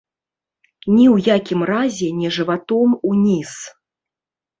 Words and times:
Ні 0.93 1.03
ў 1.15 1.29
якім 1.37 1.59
разе 1.71 2.07
не 2.21 2.31
жыватом 2.37 2.97
уніз. 3.11 3.51